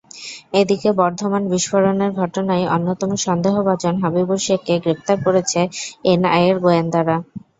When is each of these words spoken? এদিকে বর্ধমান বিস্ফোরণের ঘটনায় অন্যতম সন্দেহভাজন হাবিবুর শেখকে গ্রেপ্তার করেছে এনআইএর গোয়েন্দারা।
এদিকে 0.53 0.89
বর্ধমান 0.99 1.43
বিস্ফোরণের 1.51 2.11
ঘটনায় 2.21 2.65
অন্যতম 2.75 3.11
সন্দেহভাজন 3.25 3.93
হাবিবুর 4.03 4.39
শেখকে 4.45 4.73
গ্রেপ্তার 4.83 5.17
করেছে 5.25 5.59
এনআইএর 6.11 6.57
গোয়েন্দারা। 6.63 7.15